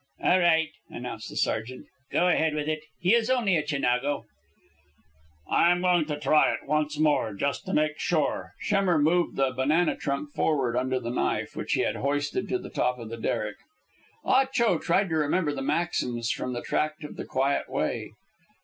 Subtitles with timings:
[0.23, 1.85] "All right," announced the sergeant.
[2.11, 2.81] "Go ahead with it.
[2.99, 4.23] He is only a Chinago."
[5.47, 9.95] "I'm going to try it once more, just to make sure." Schemmer moved the banana
[9.95, 13.57] trunk forward under the knife, which he had hoisted to the top of the derrick.
[14.25, 18.13] Ah Cho tried to remember maxims from "The Tract of the Quiet Way."